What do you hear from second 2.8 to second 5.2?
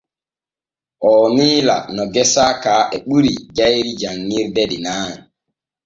e ɓuri jayri janŋirde de nay.